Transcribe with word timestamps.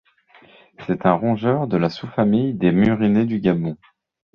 C'est 0.87 1.05
un 1.05 1.13
rongeur 1.13 1.67
de 1.67 1.77
la 1.77 1.91
sous-famille 1.91 2.55
des 2.55 2.71
Murinés 2.71 3.25
du 3.27 3.39
Gabon. 3.39 3.77